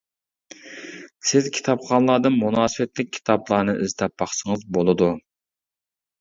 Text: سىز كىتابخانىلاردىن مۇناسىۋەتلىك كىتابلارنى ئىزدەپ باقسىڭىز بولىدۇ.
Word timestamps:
سىز 1.31 1.49
كىتابخانىلاردىن 1.57 2.39
مۇناسىۋەتلىك 2.45 3.11
كىتابلارنى 3.19 3.77
ئىزدەپ 3.85 4.17
باقسىڭىز 4.23 4.65
بولىدۇ. 4.79 5.13